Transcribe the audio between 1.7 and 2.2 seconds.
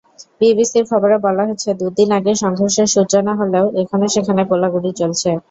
দুদিন